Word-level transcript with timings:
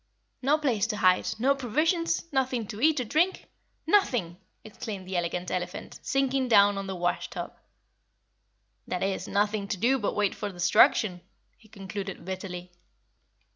"No 0.41 0.57
place 0.57 0.87
to 0.87 0.97
hide, 0.97 1.27
no 1.37 1.53
provisions, 1.53 2.23
nothing 2.33 2.65
to 2.69 2.81
eat 2.81 2.99
or 2.99 3.03
drink. 3.03 3.45
NOTHING!" 3.85 4.37
exclaimed 4.63 5.07
the 5.07 5.15
Elegant 5.15 5.51
Elephant, 5.51 5.99
sinking 6.01 6.47
down 6.47 6.79
on 6.79 6.87
the 6.87 6.95
wash 6.95 7.29
tub. 7.29 7.55
"That 8.87 9.03
is, 9.03 9.27
nothing 9.27 9.67
to 9.67 9.77
do 9.77 9.99
but 9.99 10.15
wait 10.15 10.33
for 10.33 10.49
destruction," 10.51 11.21
he 11.55 11.67
concluded 11.69 12.25
bitterly. 12.25 12.71